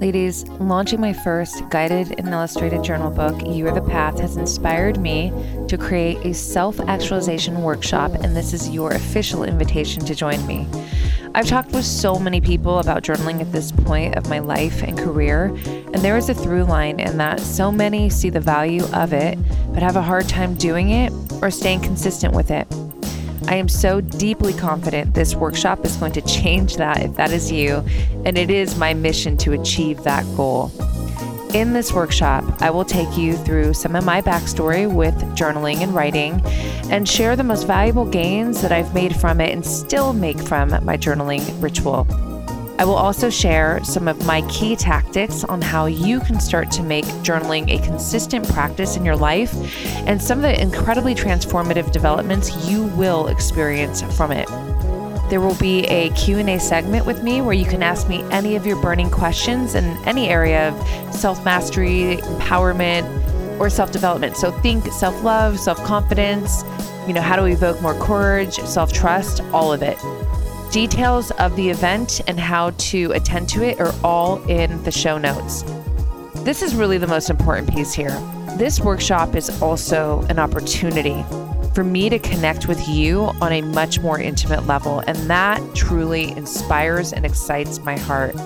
Ladies, 0.00 0.46
launching 0.60 1.00
my 1.00 1.12
first 1.12 1.68
guided 1.70 2.14
and 2.20 2.28
illustrated 2.28 2.84
journal 2.84 3.10
book, 3.10 3.44
You 3.44 3.66
Are 3.66 3.74
the 3.74 3.80
Path, 3.80 4.20
has 4.20 4.36
inspired 4.36 4.96
me 5.00 5.32
to 5.66 5.76
create 5.76 6.24
a 6.24 6.32
self 6.32 6.78
actualization 6.78 7.62
workshop, 7.62 8.12
and 8.12 8.36
this 8.36 8.52
is 8.52 8.70
your 8.70 8.92
official 8.92 9.42
invitation 9.42 10.04
to 10.04 10.14
join 10.14 10.46
me. 10.46 10.68
I've 11.34 11.48
talked 11.48 11.72
with 11.72 11.84
so 11.84 12.16
many 12.16 12.40
people 12.40 12.78
about 12.78 13.02
journaling 13.02 13.40
at 13.40 13.50
this 13.50 13.72
point 13.72 14.14
of 14.14 14.28
my 14.28 14.38
life 14.38 14.84
and 14.84 14.96
career, 14.96 15.46
and 15.66 15.96
there 15.96 16.16
is 16.16 16.28
a 16.28 16.34
through 16.34 16.64
line 16.64 17.00
in 17.00 17.16
that 17.18 17.40
so 17.40 17.72
many 17.72 18.08
see 18.08 18.30
the 18.30 18.38
value 18.38 18.84
of 18.94 19.12
it, 19.12 19.36
but 19.74 19.82
have 19.82 19.96
a 19.96 20.02
hard 20.02 20.28
time 20.28 20.54
doing 20.54 20.90
it 20.90 21.12
or 21.42 21.50
staying 21.50 21.80
consistent 21.80 22.34
with 22.34 22.52
it. 22.52 22.68
I 23.48 23.54
am 23.54 23.66
so 23.66 24.02
deeply 24.02 24.52
confident 24.52 25.14
this 25.14 25.34
workshop 25.34 25.82
is 25.86 25.96
going 25.96 26.12
to 26.12 26.20
change 26.20 26.76
that 26.76 27.02
if 27.02 27.14
that 27.16 27.32
is 27.32 27.50
you, 27.50 27.82
and 28.26 28.36
it 28.36 28.50
is 28.50 28.76
my 28.76 28.92
mission 28.92 29.38
to 29.38 29.54
achieve 29.54 30.02
that 30.02 30.22
goal. 30.36 30.70
In 31.54 31.72
this 31.72 31.90
workshop, 31.90 32.44
I 32.60 32.68
will 32.68 32.84
take 32.84 33.16
you 33.16 33.38
through 33.38 33.72
some 33.72 33.96
of 33.96 34.04
my 34.04 34.20
backstory 34.20 34.86
with 34.86 35.14
journaling 35.34 35.76
and 35.76 35.94
writing 35.94 36.42
and 36.90 37.08
share 37.08 37.36
the 37.36 37.42
most 37.42 37.66
valuable 37.66 38.04
gains 38.04 38.60
that 38.60 38.70
I've 38.70 38.92
made 38.92 39.16
from 39.16 39.40
it 39.40 39.50
and 39.50 39.64
still 39.64 40.12
make 40.12 40.38
from 40.38 40.68
my 40.84 40.98
journaling 40.98 41.40
ritual. 41.62 42.06
I 42.78 42.84
will 42.84 42.94
also 42.94 43.28
share 43.28 43.82
some 43.82 44.06
of 44.06 44.24
my 44.24 44.42
key 44.42 44.76
tactics 44.76 45.42
on 45.42 45.60
how 45.60 45.86
you 45.86 46.20
can 46.20 46.38
start 46.38 46.70
to 46.72 46.82
make 46.84 47.04
journaling 47.24 47.68
a 47.68 47.84
consistent 47.84 48.48
practice 48.48 48.96
in 48.96 49.04
your 49.04 49.16
life 49.16 49.52
and 50.06 50.22
some 50.22 50.38
of 50.38 50.42
the 50.42 50.62
incredibly 50.62 51.12
transformative 51.12 51.90
developments 51.90 52.68
you 52.70 52.84
will 52.84 53.26
experience 53.26 54.02
from 54.16 54.30
it. 54.30 54.48
There 55.28 55.40
will 55.40 55.56
be 55.56 55.86
a 55.86 56.10
Q&A 56.10 56.60
segment 56.60 57.04
with 57.04 57.24
me 57.24 57.40
where 57.40 57.52
you 57.52 57.64
can 57.64 57.82
ask 57.82 58.08
me 58.08 58.22
any 58.30 58.54
of 58.54 58.64
your 58.64 58.80
burning 58.80 59.10
questions 59.10 59.74
in 59.74 59.84
any 60.06 60.28
area 60.28 60.68
of 60.68 61.14
self-mastery, 61.14 62.18
empowerment, 62.18 63.58
or 63.58 63.68
self-development. 63.68 64.36
So 64.36 64.52
think 64.52 64.86
self-love, 64.86 65.58
self-confidence, 65.58 66.62
you 67.08 67.12
know, 67.12 67.22
how 67.22 67.34
to 67.34 67.44
evoke 67.46 67.82
more 67.82 67.98
courage, 67.98 68.54
self-trust, 68.54 69.40
all 69.52 69.72
of 69.72 69.82
it. 69.82 69.98
Details 70.70 71.30
of 71.32 71.56
the 71.56 71.70
event 71.70 72.20
and 72.26 72.38
how 72.38 72.70
to 72.72 73.10
attend 73.12 73.48
to 73.48 73.62
it 73.62 73.80
are 73.80 73.94
all 74.04 74.36
in 74.50 74.82
the 74.82 74.90
show 74.90 75.16
notes. 75.16 75.64
This 76.44 76.60
is 76.60 76.74
really 76.74 76.98
the 76.98 77.06
most 77.06 77.30
important 77.30 77.72
piece 77.72 77.94
here. 77.94 78.10
This 78.58 78.78
workshop 78.78 79.34
is 79.34 79.62
also 79.62 80.20
an 80.28 80.38
opportunity 80.38 81.24
for 81.74 81.84
me 81.84 82.10
to 82.10 82.18
connect 82.18 82.68
with 82.68 82.86
you 82.86 83.30
on 83.40 83.52
a 83.52 83.62
much 83.62 84.00
more 84.00 84.20
intimate 84.20 84.66
level, 84.66 85.00
and 85.06 85.16
that 85.30 85.62
truly 85.74 86.32
inspires 86.32 87.14
and 87.14 87.24
excites 87.24 87.78
my 87.78 87.96
heart. 87.96 88.36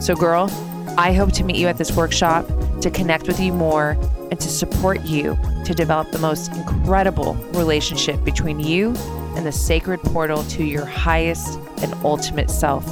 So, 0.00 0.16
girl, 0.16 0.50
I 0.98 1.12
hope 1.12 1.32
to 1.34 1.44
meet 1.44 1.56
you 1.56 1.68
at 1.68 1.78
this 1.78 1.92
workshop 1.92 2.44
to 2.80 2.90
connect 2.90 3.28
with 3.28 3.38
you 3.38 3.52
more 3.52 3.90
and 4.32 4.40
to 4.40 4.48
support 4.48 5.02
you 5.02 5.38
to 5.64 5.74
develop 5.74 6.10
the 6.10 6.18
most 6.18 6.52
incredible 6.54 7.34
relationship 7.52 8.24
between 8.24 8.58
you 8.58 8.94
and 9.38 9.46
the 9.46 9.52
sacred 9.52 10.02
portal 10.02 10.42
to 10.42 10.64
your 10.64 10.84
highest 10.84 11.60
and 11.80 11.94
ultimate 12.04 12.50
self. 12.50 12.84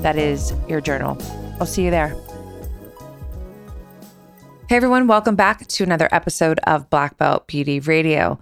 That 0.00 0.16
is 0.16 0.54
your 0.68 0.80
journal. 0.80 1.18
I'll 1.58 1.66
see 1.66 1.84
you 1.84 1.90
there. 1.90 2.16
Hey 4.68 4.76
everyone, 4.76 5.08
welcome 5.08 5.34
back 5.34 5.66
to 5.66 5.82
another 5.82 6.08
episode 6.12 6.60
of 6.60 6.88
Black 6.88 7.16
Belt 7.16 7.48
Beauty 7.48 7.80
Radio. 7.80 8.38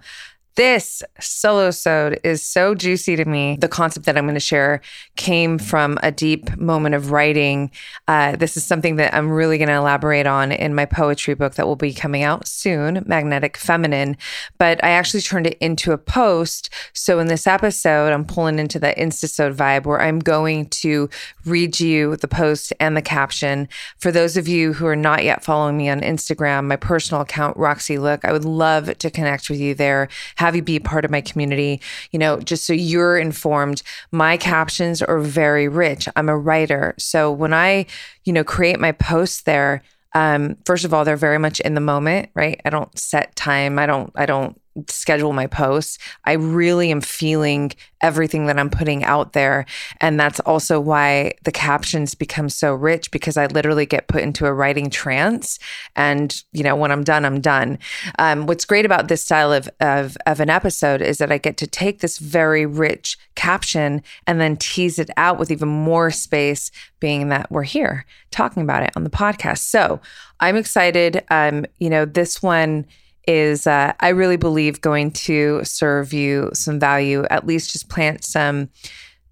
This 0.57 1.03
solo 1.19 1.69
sode 1.69 2.19
is 2.23 2.41
so 2.41 2.73
juicy 2.73 3.15
to 3.15 3.25
me. 3.25 3.57
The 3.61 3.67
concept 3.67 4.07
that 4.07 4.17
I'm 4.17 4.25
going 4.25 4.33
to 4.33 4.39
share 4.39 4.81
came 5.15 5.59
from 5.59 5.99
a 6.01 6.11
deep 6.11 6.57
moment 6.57 6.95
of 6.95 7.11
writing. 7.11 7.69
Uh, 8.07 8.35
this 8.35 8.57
is 8.57 8.65
something 8.65 8.95
that 8.95 9.13
I'm 9.13 9.29
really 9.29 9.59
going 9.59 9.67
to 9.67 9.75
elaborate 9.75 10.25
on 10.25 10.51
in 10.51 10.73
my 10.73 10.85
poetry 10.85 11.35
book 11.35 11.53
that 11.53 11.67
will 11.67 11.75
be 11.75 11.93
coming 11.93 12.23
out 12.23 12.47
soon, 12.47 13.03
Magnetic 13.05 13.55
Feminine. 13.55 14.17
But 14.57 14.83
I 14.83 14.89
actually 14.89 15.21
turned 15.21 15.45
it 15.45 15.59
into 15.61 15.91
a 15.91 15.97
post. 15.99 16.71
So 16.91 17.19
in 17.19 17.27
this 17.27 17.45
episode, 17.45 18.11
I'm 18.11 18.25
pulling 18.25 18.57
into 18.57 18.79
the 18.79 18.95
Instasode 18.97 19.53
vibe 19.53 19.85
where 19.85 20.01
I'm 20.01 20.17
going 20.17 20.69
to 20.69 21.07
read 21.45 21.79
you 21.79 22.15
the 22.15 22.27
post 22.27 22.73
and 22.79 22.97
the 22.97 23.03
caption. 23.03 23.69
For 23.99 24.11
those 24.11 24.35
of 24.35 24.47
you 24.47 24.73
who 24.73 24.87
are 24.87 24.95
not 24.95 25.23
yet 25.23 25.43
following 25.43 25.77
me 25.77 25.87
on 25.87 26.01
Instagram, 26.01 26.65
my 26.65 26.77
personal 26.77 27.21
account, 27.21 27.57
Roxy 27.57 27.99
Look, 27.99 28.25
I 28.25 28.31
would 28.31 28.43
love 28.43 28.97
to 28.97 29.11
connect 29.11 29.51
with 29.51 29.59
you 29.59 29.75
there. 29.75 30.09
Have 30.37 30.46
have 30.47 30.55
you 30.55 30.61
be 30.61 30.79
part 30.79 31.03
of 31.03 31.11
my 31.11 31.19
community, 31.19 31.81
you 32.11 32.19
know, 32.19 32.39
just 32.39 32.65
so 32.65 32.73
you're 32.73 33.17
informed. 33.17 33.83
My 34.11 34.37
captions 34.37 35.01
are 35.01 35.19
very 35.19 35.67
rich. 35.67 36.07
I'm 36.15 36.29
a 36.29 36.37
writer. 36.37 36.95
So 36.97 37.31
when 37.31 37.53
I, 37.53 37.85
you 38.23 38.31
know, 38.31 38.45
create 38.45 38.79
my 38.79 38.93
posts 38.93 39.41
there, 39.43 39.83
um, 40.13 40.55
first 40.65 40.85
of 40.85 40.93
all, 40.93 41.03
they're 41.03 41.17
very 41.17 41.37
much 41.37 41.59
in 41.59 41.73
the 41.73 41.81
moment, 41.81 42.29
right? 42.33 42.61
I 42.63 42.69
don't 42.69 42.97
set 42.97 43.35
time. 43.35 43.77
I 43.77 43.85
don't, 43.85 44.09
I 44.15 44.25
don't 44.25 44.59
schedule 44.87 45.33
my 45.33 45.47
posts. 45.47 45.97
I 46.25 46.33
really 46.33 46.91
am 46.91 47.01
feeling 47.01 47.71
everything 48.01 48.45
that 48.45 48.59
I'm 48.59 48.69
putting 48.69 49.03
out 49.03 49.33
there. 49.33 49.65
And 49.99 50.19
that's 50.19 50.39
also 50.41 50.79
why 50.79 51.33
the 51.43 51.51
captions 51.51 52.13
become 52.13 52.49
so 52.49 52.73
rich 52.73 53.09
because 53.11 53.37
I 53.37 53.47
literally 53.47 53.85
get 53.85 54.07
put 54.07 54.21
into 54.21 54.45
a 54.45 54.53
writing 54.53 54.89
trance. 54.89 55.57
And, 55.95 56.43
you 56.51 56.63
know, 56.63 56.75
when 56.75 56.91
I'm 56.91 57.03
done, 57.03 57.25
I'm 57.25 57.41
done. 57.41 57.79
Um, 58.19 58.45
what's 58.45 58.65
great 58.65 58.85
about 58.85 59.07
this 59.07 59.23
style 59.23 59.51
of, 59.51 59.67
of, 59.79 60.17
of 60.25 60.39
an 60.39 60.49
episode 60.49 61.01
is 61.01 61.17
that 61.17 61.31
I 61.31 61.37
get 61.37 61.57
to 61.57 61.67
take 61.67 61.99
this 61.99 62.19
very 62.19 62.65
rich 62.65 63.17
caption 63.35 64.03
and 64.27 64.39
then 64.39 64.57
tease 64.57 64.99
it 64.99 65.09
out 65.17 65.39
with 65.39 65.51
even 65.51 65.69
more 65.69 66.11
space, 66.11 66.71
being 66.99 67.29
that 67.29 67.51
we're 67.51 67.63
here 67.63 68.05
talking 68.31 68.63
about 68.63 68.83
it 68.83 68.91
on 68.95 69.03
the 69.03 69.09
podcast. 69.09 69.59
So 69.59 69.99
I'm 70.39 70.55
excited. 70.55 71.23
Um, 71.29 71.65
you 71.79 71.89
know, 71.89 72.05
this 72.05 72.41
one 72.43 72.85
is 73.27 73.67
uh, 73.67 73.93
I 73.99 74.09
really 74.09 74.37
believe 74.37 74.81
going 74.81 75.11
to 75.11 75.63
serve 75.63 76.13
you 76.13 76.49
some 76.53 76.79
value, 76.79 77.25
at 77.29 77.45
least 77.45 77.71
just 77.71 77.89
plant 77.89 78.23
some 78.23 78.69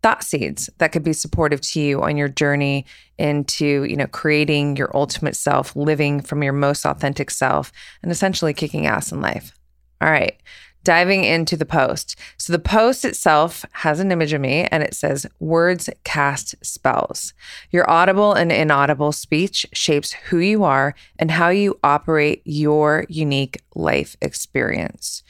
thought 0.03 0.23
seeds 0.23 0.69
that 0.77 0.91
could 0.91 1.03
be 1.03 1.13
supportive 1.13 1.61
to 1.61 1.81
you 1.81 2.03
on 2.03 2.17
your 2.17 2.27
journey 2.27 2.85
into, 3.17 3.85
you 3.85 3.95
know, 3.95 4.07
creating 4.07 4.75
your 4.75 4.95
ultimate 4.95 5.35
self, 5.35 5.75
living 5.75 6.21
from 6.21 6.43
your 6.43 6.53
most 6.53 6.85
authentic 6.85 7.31
self, 7.31 7.71
and 8.03 8.11
essentially 8.11 8.53
kicking 8.53 8.85
ass 8.85 9.11
in 9.11 9.21
life. 9.21 9.57
All 10.01 10.11
right 10.11 10.39
diving 10.85 11.25
into 11.25 11.57
the 11.57 11.65
post. 11.65 12.17
So 12.37 12.53
the 12.53 12.59
post 12.59 13.03
itself 13.03 13.65
has 13.73 13.99
an 13.99 14.11
image 14.11 14.31
of 14.31 14.39
me 14.39 14.67
and 14.71 14.81
it 14.81 14.93
says, 14.93 15.25
Words 15.39 15.89
cast 16.05 16.55
spells. 16.63 17.33
Your 17.71 17.89
audible 17.89 18.33
and 18.33 18.51
inaudible 18.51 19.11
speech 19.11 19.65
shapes 19.73 20.13
who 20.13 20.37
you 20.37 20.63
are 20.63 20.95
and 21.19 21.31
how 21.31 21.49
you 21.49 21.77
operate 21.83 22.41
your 22.45 23.05
unique 23.09 23.61
life 23.73 24.15
experience. 24.21 25.23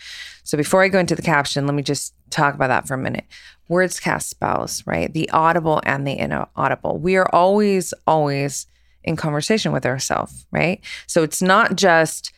So 0.44 0.58
before 0.58 0.84
I 0.84 0.90
go 0.90 1.00
into 1.00 1.16
the 1.16 1.24
caption, 1.24 1.66
let 1.66 1.74
me 1.74 1.82
just 1.82 2.14
talk 2.30 2.54
about 2.54 2.68
that 2.68 2.88
for 2.88 2.94
a 2.94 3.00
minute. 3.00 3.26
Words 3.68 4.00
cast 4.00 4.30
spells, 4.30 4.86
right? 4.86 5.12
The 5.12 5.30
audible 5.32 5.82
and 5.86 6.06
the 6.06 6.20
inaudible. 6.20 7.00
We 7.00 7.16
are 7.16 7.28
always, 7.34 7.94
always 8.06 8.68
in 9.04 9.16
conversation 9.16 9.72
with 9.72 9.86
ourselves, 9.86 10.46
right? 10.52 10.82
So 11.08 11.24
it's 11.24 11.42
not 11.42 11.76
just 11.76 12.32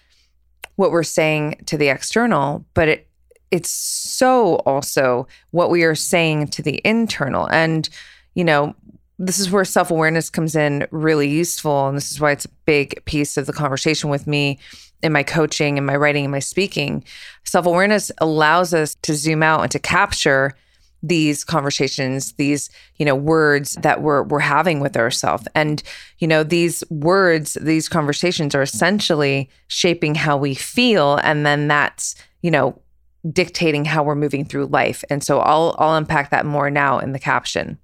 what 0.78 0.92
we're 0.92 1.04
saying 1.04 1.64
to 1.66 1.78
the 1.78 1.90
external, 1.90 2.66
but 2.74 2.88
it 2.88 3.07
it's 3.52 3.70
so 3.70 4.56
also 4.58 5.28
what 5.52 5.70
we 5.70 5.84
are 5.84 5.96
saying 5.96 6.48
to 6.50 6.62
the 6.62 6.82
internal. 6.84 7.50
And, 7.50 7.88
you 8.36 8.44
know, 8.44 8.76
this 9.20 9.40
is 9.40 9.50
where 9.50 9.66
self 9.66 9.90
awareness 9.90 10.30
comes 10.30 10.56
in 10.56 10.88
really 10.92 11.30
useful. 11.30 11.88
And 11.88 11.98
this 11.98 12.12
is 12.12 12.20
why 12.20 12.32
it's 12.32 12.46
a 12.46 12.52
big 12.66 13.04
piece 13.06 13.38
of 13.38 13.46
the 13.46 13.54
conversation 13.54 14.10
with 14.10 14.28
me 14.28 14.60
in 15.02 15.12
my 15.12 15.24
coaching 15.24 15.78
and 15.78 15.88
my 15.88 15.96
writing 15.96 16.26
and 16.26 16.32
my 16.32 16.40
speaking. 16.40 17.04
Self 17.44 17.66
awareness 17.66 18.12
allows 18.20 18.74
us 18.74 18.96
to 19.04 19.16
zoom 19.16 19.44
out 19.44 19.62
and 19.62 19.72
to 19.72 19.80
capture 19.80 20.56
these 21.04 21.44
conversations 21.44 22.34
these 22.34 22.72
you 22.96 23.06
know 23.06 23.16
words 23.16 23.74
that 23.84 24.02
we're 24.02 24.24
we're 24.24 24.40
having 24.40 24.80
with 24.80 24.98
ourselves 24.98 25.48
and 25.54 25.84
you 26.18 26.28
know 26.28 26.44
these 26.44 26.84
words 26.90 27.56
these 27.62 27.88
conversations 27.88 28.56
are 28.56 28.64
essentially 28.64 29.48
shaping 29.68 30.16
how 30.16 30.36
we 30.36 30.56
feel 30.56 31.18
and 31.18 31.46
then 31.46 31.68
that's 31.68 32.16
you 32.42 32.50
know 32.50 32.82
dictating 33.32 33.86
how 33.86 34.04
we're 34.04 34.16
moving 34.16 34.46
through 34.46 34.68
life. 34.68 35.04
And 35.10 35.24
so 35.24 35.40
I'll 35.40 35.76
I'll 35.80 35.96
unpack 35.96 36.30
that 36.32 36.46
more 36.46 36.70
now 36.70 37.00
in 37.00 37.12
the 37.12 37.20
caption. 37.20 37.78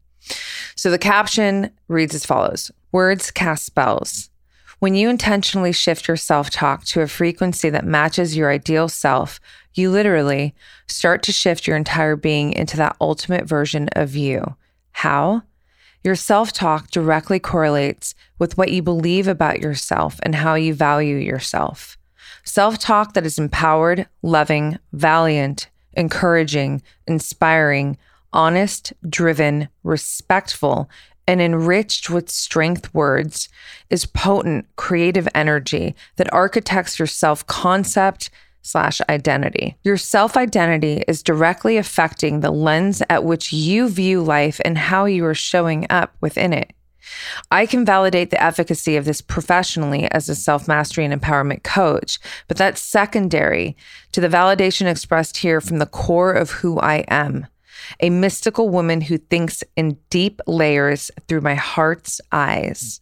So 0.76 0.90
the 0.90 0.98
caption 0.98 1.72
reads 1.88 2.16
as 2.16 2.26
follows: 2.26 2.72
Words 2.92 3.32
cast 3.32 3.66
spells. 3.66 4.30
When 4.80 4.96
you 4.96 5.10
intentionally 5.10 5.72
shift 5.72 6.08
your 6.08 6.18
self 6.18 6.50
talk 6.50 6.84
to 6.86 7.02
a 7.02 7.08
frequency 7.08 7.70
that 7.70 7.86
matches 7.86 8.36
your 8.36 8.52
ideal 8.52 8.90
self, 8.90 9.40
you 9.74 9.90
literally 9.90 10.54
start 10.88 11.24
to 11.24 11.32
shift 11.32 11.68
your 11.68 11.78
entire 11.78 12.16
being 12.16 12.52
into 12.52 12.76
that 12.78 12.98
ultimate 13.00 13.46
version 13.46 13.88
of 13.94 14.16
you. 14.16 14.58
How? 14.92 15.44
Your 16.04 16.16
self 16.16 16.52
talk 16.52 16.92
directly 16.92 17.40
correlates 17.40 18.14
with 18.38 18.58
what 18.58 18.72
you 18.72 18.82
believe 18.82 19.28
about 19.28 19.62
yourself 19.62 20.20
and 20.24 20.36
how 20.36 20.56
you 20.56 20.74
value 20.74 21.16
yourself. 21.16 21.98
Self 22.44 22.78
talk 22.78 23.14
that 23.14 23.26
is 23.26 23.40
empowered, 23.40 24.08
loving, 24.22 24.80
valiant, 24.92 25.70
encouraging, 25.94 26.82
inspiring, 27.08 27.98
honest, 28.32 28.94
driven, 29.08 29.70
respectful, 29.84 30.90
and 31.28 31.42
enriched 31.42 32.10
with 32.10 32.30
strength 32.30 32.94
words 32.94 33.48
is 33.90 34.06
potent 34.06 34.66
creative 34.76 35.28
energy 35.34 35.96
that 36.18 36.32
architects 36.34 37.00
your 37.00 37.08
self 37.08 37.46
concept 37.48 38.30
slash 38.62 39.02
identity. 39.10 39.78
Your 39.84 39.98
self 39.98 40.36
identity 40.36 41.04
is 41.08 41.24
directly 41.24 41.78
affecting 41.78 42.40
the 42.40 42.52
lens 42.52 43.02
at 43.10 43.24
which 43.24 43.54
you 43.54 43.90
view 43.90 44.22
life 44.22 44.60
and 44.66 44.78
how 44.78 45.06
you 45.06 45.26
are 45.26 45.36
showing 45.36 45.86
up 45.90 46.16
within 46.22 46.54
it. 46.54 46.74
I 47.52 47.66
can 47.66 47.86
validate 47.86 48.30
the 48.30 48.42
efficacy 48.42 48.96
of 48.96 49.06
this 49.06 49.22
professionally 49.22 50.10
as 50.12 50.30
a 50.30 50.36
self 50.36 50.68
mastery 50.68 51.06
and 51.06 51.22
empowerment 51.22 51.64
coach, 51.64 52.20
but 52.48 52.58
that's 52.58 52.82
secondary 52.82 53.76
to 54.12 54.22
the 54.22 54.30
validation 54.30 54.88
expressed 54.88 55.38
here 55.38 55.62
from 55.62 55.80
the 55.80 55.86
core 55.86 56.34
of 56.34 56.52
who 56.52 56.80
I 56.80 57.06
am 57.08 57.48
a 58.00 58.10
mystical 58.10 58.70
woman 58.70 59.02
who 59.02 59.18
thinks 59.18 59.64
in 59.76 59.98
deep 60.10 60.42
layers 60.48 61.12
through 61.28 61.42
my 61.42 61.56
heart's 61.56 62.22
eyes. 62.32 63.02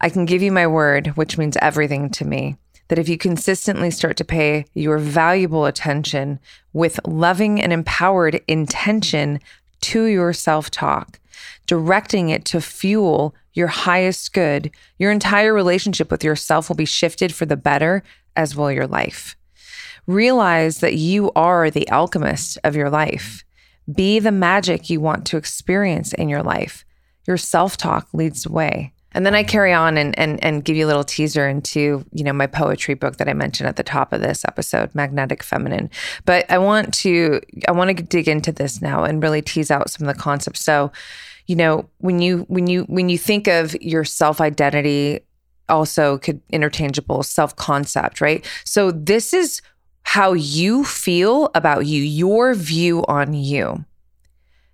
I 0.00 0.08
can 0.08 0.24
give 0.24 0.42
you 0.42 0.52
my 0.52 0.66
word, 0.66 1.08
which 1.08 1.38
means 1.38 1.56
everything 1.60 2.10
to 2.10 2.24
me, 2.24 2.56
that 2.88 2.98
if 2.98 3.08
you 3.08 3.18
consistently 3.18 3.90
start 3.90 4.16
to 4.18 4.24
pay 4.24 4.64
your 4.74 4.98
valuable 4.98 5.66
attention 5.66 6.38
with 6.72 7.00
loving 7.06 7.60
and 7.60 7.72
empowered 7.72 8.40
intention 8.46 9.40
to 9.80 10.04
your 10.04 10.32
self 10.32 10.70
talk, 10.70 11.18
directing 11.66 12.28
it 12.28 12.44
to 12.46 12.60
fuel 12.60 13.34
your 13.52 13.68
highest 13.68 14.32
good, 14.32 14.70
your 14.98 15.10
entire 15.10 15.52
relationship 15.52 16.10
with 16.10 16.24
yourself 16.24 16.68
will 16.68 16.76
be 16.76 16.84
shifted 16.84 17.34
for 17.34 17.44
the 17.44 17.56
better, 17.56 18.02
as 18.36 18.54
will 18.54 18.70
your 18.70 18.86
life. 18.86 19.36
Realize 20.06 20.78
that 20.78 20.94
you 20.94 21.32
are 21.34 21.70
the 21.70 21.88
alchemist 21.90 22.58
of 22.64 22.76
your 22.76 22.88
life. 22.88 23.44
Be 23.92 24.18
the 24.18 24.32
magic 24.32 24.88
you 24.88 25.00
want 25.00 25.26
to 25.26 25.36
experience 25.36 26.12
in 26.12 26.28
your 26.28 26.42
life. 26.42 26.84
Your 27.26 27.36
self 27.36 27.76
talk 27.76 28.08
leads 28.12 28.44
the 28.44 28.52
way. 28.52 28.92
And 29.12 29.24
then 29.24 29.34
I 29.34 29.42
carry 29.42 29.72
on 29.72 29.96
and, 29.96 30.18
and 30.18 30.42
and 30.44 30.64
give 30.64 30.76
you 30.76 30.84
a 30.84 30.88
little 30.88 31.04
teaser 31.04 31.48
into, 31.48 32.04
you 32.12 32.22
know, 32.22 32.32
my 32.32 32.46
poetry 32.46 32.94
book 32.94 33.16
that 33.16 33.28
I 33.28 33.32
mentioned 33.32 33.68
at 33.68 33.76
the 33.76 33.82
top 33.82 34.12
of 34.12 34.20
this 34.20 34.44
episode, 34.44 34.94
Magnetic 34.94 35.42
Feminine. 35.42 35.90
But 36.26 36.50
I 36.50 36.58
want 36.58 36.92
to 36.94 37.40
I 37.66 37.72
want 37.72 37.96
to 37.96 38.02
dig 38.02 38.28
into 38.28 38.52
this 38.52 38.82
now 38.82 39.04
and 39.04 39.22
really 39.22 39.42
tease 39.42 39.70
out 39.70 39.90
some 39.90 40.06
of 40.06 40.14
the 40.14 40.20
concepts. 40.20 40.62
So, 40.62 40.92
you 41.48 41.56
know, 41.56 41.88
when 41.98 42.20
you 42.20 42.44
when 42.48 42.68
you 42.68 42.82
when 42.84 43.08
you 43.08 43.18
think 43.18 43.48
of 43.48 43.74
your 43.82 44.04
self-identity 44.04 45.20
also 45.68 46.18
could 46.18 46.40
interchangeable 46.50 47.22
self-concept, 47.22 48.20
right? 48.20 48.46
So 48.64 48.90
this 48.90 49.34
is 49.34 49.60
how 50.02 50.34
you 50.34 50.84
feel 50.84 51.50
about 51.54 51.86
you, 51.86 52.02
your 52.02 52.54
view 52.54 53.04
on 53.06 53.32
you. 53.32 53.84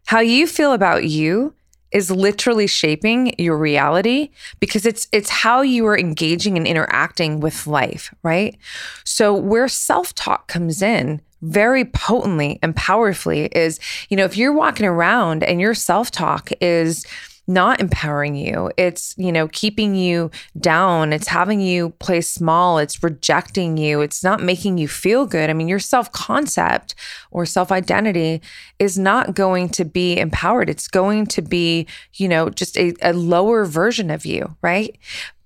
How 0.06 0.20
you 0.20 0.46
feel 0.46 0.72
about 0.72 1.04
you 1.04 1.54
is 1.92 2.10
literally 2.10 2.66
shaping 2.66 3.32
your 3.38 3.56
reality 3.56 4.30
because 4.58 4.84
it's 4.84 5.06
it's 5.12 5.30
how 5.30 5.62
you 5.62 5.86
are 5.86 5.96
engaging 5.96 6.56
and 6.56 6.66
interacting 6.66 7.38
with 7.38 7.68
life, 7.68 8.12
right? 8.24 8.56
So 9.04 9.32
where 9.32 9.68
self-talk 9.68 10.48
comes 10.48 10.82
in 10.82 11.20
very 11.44 11.84
potently 11.84 12.58
and 12.62 12.74
powerfully 12.74 13.46
is, 13.46 13.78
you 14.08 14.16
know, 14.16 14.24
if 14.24 14.36
you're 14.36 14.52
walking 14.52 14.86
around 14.86 15.42
and 15.42 15.60
your 15.60 15.74
self-talk 15.74 16.50
is 16.60 17.06
not 17.46 17.80
empowering 17.80 18.34
you. 18.34 18.70
It's, 18.76 19.14
you 19.18 19.30
know, 19.30 19.48
keeping 19.48 19.94
you 19.94 20.30
down. 20.58 21.12
It's 21.12 21.28
having 21.28 21.60
you 21.60 21.90
play 21.98 22.20
small. 22.22 22.78
It's 22.78 23.02
rejecting 23.02 23.76
you. 23.76 24.00
It's 24.00 24.24
not 24.24 24.42
making 24.42 24.78
you 24.78 24.88
feel 24.88 25.26
good. 25.26 25.50
I 25.50 25.52
mean, 25.52 25.68
your 25.68 25.78
self 25.78 26.10
concept 26.12 26.94
or 27.30 27.44
self 27.44 27.70
identity 27.70 28.40
is 28.78 28.98
not 28.98 29.34
going 29.34 29.68
to 29.70 29.84
be 29.84 30.18
empowered. 30.18 30.70
It's 30.70 30.88
going 30.88 31.26
to 31.26 31.42
be, 31.42 31.86
you 32.14 32.28
know, 32.28 32.48
just 32.48 32.78
a, 32.78 32.94
a 33.02 33.12
lower 33.12 33.66
version 33.66 34.10
of 34.10 34.24
you, 34.24 34.56
right? 34.62 34.96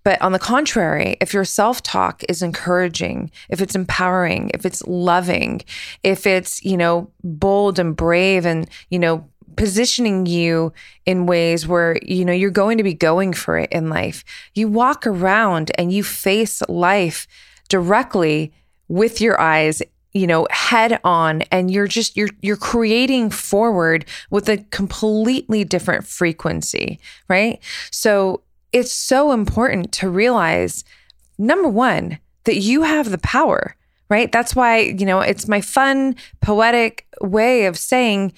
But 0.09 0.23
on 0.23 0.33
the 0.33 0.39
contrary, 0.39 1.19
if 1.21 1.35
your 1.35 1.45
self 1.45 1.83
talk 1.83 2.25
is 2.31 2.41
encouraging, 2.41 3.31
if 3.51 3.61
it's 3.61 3.75
empowering, 3.75 4.51
if 4.55 4.65
it's 4.65 4.83
loving, 4.87 5.61
if 6.03 6.27
it's, 6.27 6.65
you 6.65 6.79
know, 6.79 7.11
bold 7.23 7.79
and 7.79 7.95
brave 7.95 8.47
and, 8.47 8.71
you 8.89 8.99
know, 8.99 9.29
positioning 9.57 10.25
you 10.25 10.73
in 11.05 11.27
ways 11.27 11.67
where 11.67 11.99
you 12.01 12.25
know 12.25 12.33
you're 12.33 12.49
going 12.49 12.79
to 12.79 12.85
be 12.85 12.95
going 12.95 13.35
for 13.35 13.59
it 13.59 13.71
in 13.71 13.91
life. 13.91 14.25
You 14.55 14.69
walk 14.69 15.07
around 15.07 15.73
and 15.75 15.93
you 15.93 16.03
face 16.03 16.63
life 16.71 17.27
directly 17.69 18.51
with 18.89 19.21
your 19.21 19.39
eyes 19.39 19.83
you 20.15 20.27
know 20.27 20.47
head 20.51 21.01
on 21.05 21.43
and 21.53 21.71
you're 21.71 21.87
just 21.87 22.17
you're 22.17 22.31
you're 22.41 22.57
creating 22.57 23.29
forward 23.29 24.07
with 24.31 24.49
a 24.49 24.57
completely 24.71 25.65
different 25.65 26.07
frequency 26.07 26.99
right 27.29 27.63
so 27.91 28.41
it's 28.73 28.93
so 28.93 29.33
important 29.33 29.93
to 29.93 30.09
realize 30.09 30.85
number 31.39 31.69
1 31.69 32.19
that 32.45 32.57
you 32.57 32.83
have 32.83 33.11
the 33.11 33.19
power 33.19 33.77
right 34.09 34.33
that's 34.33 34.57
why 34.57 34.79
you 34.79 35.07
know 35.07 35.21
it's 35.21 35.49
my 35.49 35.61
fun 35.61 36.17
poetic 36.41 37.07
way 37.21 37.67
of 37.67 37.77
saying 37.77 38.33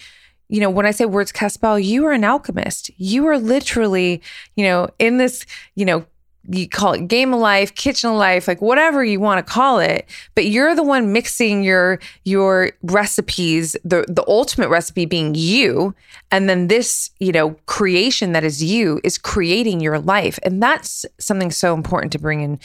you 0.51 0.61
know, 0.61 0.69
when 0.69 0.85
I 0.85 0.91
say 0.91 1.05
words 1.05 1.31
cast 1.31 1.55
spell, 1.55 1.79
you 1.79 2.05
are 2.07 2.13
an 2.13 2.25
alchemist. 2.25 2.91
You 2.97 3.27
are 3.29 3.39
literally, 3.39 4.21
you 4.57 4.65
know, 4.65 4.89
in 4.99 5.17
this, 5.17 5.47
you 5.77 5.85
know, 5.85 6.05
you 6.49 6.69
call 6.69 6.95
it 6.95 7.07
game 7.07 7.35
of 7.35 7.41
life, 7.41 7.75
kitchen 7.75 8.11
of 8.11 8.17
life, 8.17 8.49
like 8.49 8.61
whatever 8.61 9.05
you 9.05 9.21
want 9.21 9.45
to 9.45 9.53
call 9.53 9.79
it, 9.79 10.09
but 10.35 10.47
you're 10.47 10.75
the 10.75 10.83
one 10.83 11.13
mixing 11.13 11.63
your 11.63 12.01
your 12.25 12.71
recipes, 12.83 13.77
the 13.85 14.05
the 14.09 14.25
ultimate 14.27 14.69
recipe 14.69 15.05
being 15.05 15.35
you, 15.35 15.95
and 16.31 16.49
then 16.49 16.69
this, 16.69 17.11
you 17.19 17.33
know, 17.33 17.51
creation 17.67 18.33
that 18.33 18.45
is 18.45 18.63
you 18.63 19.01
is 19.05 19.19
creating 19.19 19.81
your 19.81 19.99
life. 19.99 20.39
And 20.43 20.63
that's 20.63 21.05
something 21.19 21.51
so 21.51 21.75
important 21.75 22.13
to 22.13 22.19
bring 22.19 22.41
in, 22.41 22.59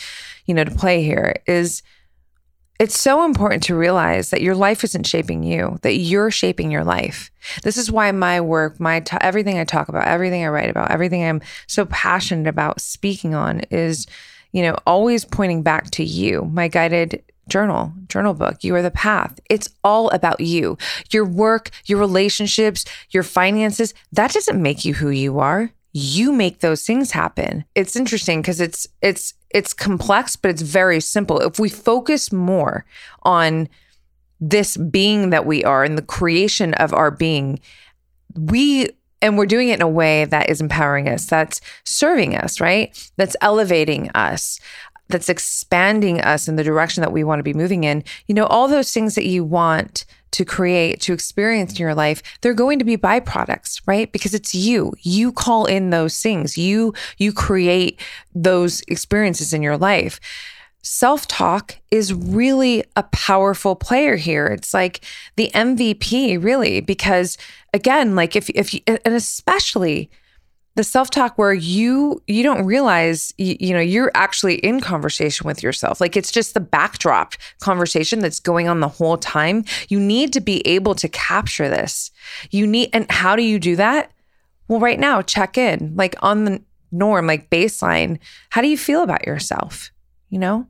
you 0.45 0.53
know, 0.53 0.63
to 0.63 0.71
play 0.71 1.03
here 1.03 1.35
is 1.45 1.81
it's 2.79 2.99
so 2.99 3.23
important 3.23 3.63
to 3.63 3.75
realize 3.75 4.29
that 4.29 4.41
your 4.41 4.55
life 4.55 4.83
isn't 4.83 5.07
shaping 5.07 5.43
you, 5.43 5.77
that 5.81 5.95
you're 5.95 6.31
shaping 6.31 6.71
your 6.71 6.83
life. 6.83 7.31
This 7.63 7.77
is 7.77 7.91
why 7.91 8.11
my 8.11 8.41
work, 8.41 8.79
my 8.79 8.99
t- 8.99 9.17
everything 9.21 9.57
I 9.57 9.63
talk 9.63 9.87
about, 9.87 10.07
everything 10.07 10.43
I 10.43 10.49
write 10.49 10.69
about, 10.69 10.91
everything 10.91 11.23
I'm 11.23 11.41
so 11.67 11.85
passionate 11.85 12.47
about 12.47 12.81
speaking 12.81 13.33
on 13.33 13.61
is, 13.71 14.07
you 14.51 14.61
know, 14.61 14.75
always 14.85 15.23
pointing 15.23 15.63
back 15.63 15.89
to 15.91 16.03
you, 16.03 16.49
my 16.51 16.67
guided 16.67 17.23
journal, 17.47 17.93
journal 18.09 18.33
book. 18.33 18.63
You 18.63 18.75
are 18.75 18.81
the 18.81 18.91
path. 18.91 19.39
It's 19.49 19.69
all 19.83 20.09
about 20.09 20.41
you. 20.41 20.77
Your 21.11 21.25
work, 21.25 21.69
your 21.85 21.99
relationships, 21.99 22.83
your 23.11 23.23
finances, 23.23 23.93
that 24.11 24.33
doesn't 24.33 24.61
make 24.61 24.83
you 24.83 24.95
who 24.95 25.09
you 25.09 25.39
are 25.39 25.71
you 25.97 26.33
make 26.33 26.59
those 26.59 26.85
things 26.85 27.11
happen. 27.11 27.63
It's 27.73 27.95
interesting 27.95 28.41
because 28.41 28.59
it's 28.59 28.85
it's 29.01 29.33
it's 29.55 29.73
complex, 29.73 30.35
but 30.35 30.51
it's 30.51 30.61
very 30.61 30.99
simple. 30.99 31.39
If 31.39 31.59
we 31.59 31.69
focus 31.69 32.29
more 32.33 32.85
on 33.23 33.69
this 34.41 34.75
being 34.75 35.29
that 35.29 35.45
we 35.45 35.63
are 35.63 35.85
and 35.85 35.97
the 35.97 36.01
creation 36.01 36.73
of 36.73 36.93
our 36.93 37.09
being, 37.09 37.61
we 38.35 38.89
and 39.21 39.37
we're 39.37 39.45
doing 39.45 39.69
it 39.69 39.75
in 39.75 39.81
a 39.81 39.87
way 39.87 40.25
that 40.25 40.49
is 40.49 40.59
empowering 40.59 41.07
us, 41.07 41.25
that's 41.25 41.61
serving 41.85 42.35
us, 42.35 42.59
right? 42.59 43.09
That's 43.15 43.37
elevating 43.39 44.09
us, 44.09 44.59
that's 45.07 45.29
expanding 45.29 46.19
us 46.19 46.49
in 46.49 46.57
the 46.57 46.63
direction 46.63 46.99
that 46.99 47.13
we 47.13 47.23
want 47.23 47.39
to 47.39 47.43
be 47.43 47.53
moving 47.53 47.85
in. 47.85 48.03
You 48.27 48.35
know, 48.35 48.47
all 48.47 48.67
those 48.67 48.91
things 48.91 49.15
that 49.15 49.25
you 49.25 49.45
want 49.45 50.03
to 50.35 50.43
create, 50.43 50.99
to 50.99 51.13
experience 51.13 51.71
in 51.71 51.77
your 51.77 51.95
life, 51.95 52.21
they're 52.41 52.53
going 52.53 52.77
to 52.77 52.85
be 52.85 52.97
byproducts, 52.97 53.81
right? 53.87 54.11
Because 54.11 54.33
it's 54.33 54.53
you. 54.53 54.93
You 55.01 55.31
call 55.31 55.65
in 55.65 55.91
those 55.91 56.21
things. 56.21 56.57
You 56.57 56.93
you 57.17 57.31
create 57.31 58.01
those 58.33 58.81
experiences 58.89 59.53
in 59.53 59.61
your 59.61 59.77
life. 59.77 60.19
Self-talk 60.81 61.77
is 61.89 62.13
really 62.13 62.83
a 62.97 63.03
powerful 63.03 63.75
player 63.75 64.17
here. 64.17 64.47
It's 64.47 64.73
like 64.73 65.05
the 65.37 65.49
MVP 65.53 66.43
really 66.43 66.81
because 66.81 67.37
again, 67.73 68.15
like 68.15 68.35
if 68.35 68.49
if 68.49 68.73
you, 68.73 68.81
and 68.87 69.15
especially 69.15 70.09
the 70.75 70.83
self-talk 70.83 71.37
where 71.37 71.53
you 71.53 72.21
you 72.27 72.43
don't 72.43 72.65
realize 72.65 73.33
you, 73.37 73.55
you, 73.59 73.73
know 73.73 73.79
you're 73.79 74.11
actually 74.13 74.55
in 74.55 74.79
conversation 74.81 75.47
with 75.47 75.63
yourself 75.63 76.01
like 76.01 76.17
it's 76.17 76.31
just 76.31 76.53
the 76.53 76.59
backdrop 76.59 77.33
conversation 77.59 78.19
that's 78.19 78.39
going 78.39 78.67
on 78.67 78.79
the 78.79 78.87
whole 78.87 79.17
time 79.17 79.63
you 79.89 79.99
need 79.99 80.33
to 80.33 80.41
be 80.41 80.65
able 80.67 80.93
to 80.93 81.07
capture 81.07 81.69
this 81.69 82.11
you 82.51 82.67
need 82.67 82.89
and 82.93 83.09
how 83.09 83.35
do 83.35 83.43
you 83.43 83.57
do 83.57 83.75
that 83.75 84.11
well 84.67 84.79
right 84.79 84.99
now 84.99 85.21
check 85.21 85.57
in 85.57 85.93
like 85.95 86.15
on 86.21 86.45
the 86.45 86.61
norm, 86.95 87.27
like 87.27 87.49
baseline, 87.49 88.19
how 88.49 88.61
do 88.61 88.67
you 88.67 88.77
feel 88.77 89.03
about 89.03 89.27
yourself? 89.27 89.91
You 90.29 90.39
know, 90.39 90.67